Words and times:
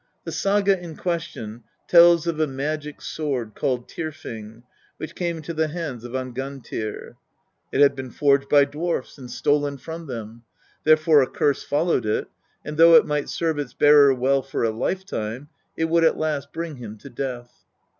The 0.23 0.31
saga 0.31 0.79
in 0.81 0.95
question 0.95 1.63
tells 1.87 2.25
of 2.25 2.39
a 2.39 2.47
magic 2.47 3.03
sword 3.03 3.53
called 3.53 3.87
Tyrfing 3.87 4.63
which 4.97 5.13
came 5.13 5.37
into 5.37 5.53
the 5.53 5.67
hands 5.67 6.03
of 6.03 6.13
Angantyr. 6.15 7.17
It 7.71 7.81
had 7.81 7.95
been 7.95 8.09
forged 8.09 8.49
by 8.49 8.65
dwarfs, 8.65 9.19
and 9.19 9.29
stolen 9.29 9.77
from 9.77 10.07
them; 10.07 10.41
therefore 10.85 11.21
a 11.21 11.27
curse 11.29 11.61
followed 11.63 12.07
it, 12.07 12.27
and 12.65 12.77
though 12.77 12.95
it 12.95 13.05
might 13.05 13.29
serve 13.29 13.59
its 13.59 13.73
bearer 13.75 14.11
well 14.11 14.41
for 14.41 14.63
a 14.63 14.71
lifetime, 14.71 15.49
it 15.77 15.85
would 15.85 16.03
at 16.03 16.17
last 16.17 16.51
bring 16.51 16.77
him 16.77 16.97
to 16.97 17.09
death. 17.11 17.63